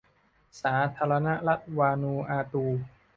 [0.61, 2.65] สาธารณรัฐวานูอาตู